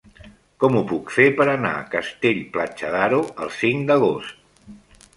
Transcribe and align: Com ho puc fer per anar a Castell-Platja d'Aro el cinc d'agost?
Com 0.63 0.77
ho 0.79 0.81
puc 0.91 1.13
fer 1.17 1.25
per 1.41 1.47
anar 1.53 1.75
a 1.81 1.85
Castell-Platja 1.93 2.93
d'Aro 2.99 3.23
el 3.47 3.57
cinc 3.63 3.89
d'agost? 3.93 4.71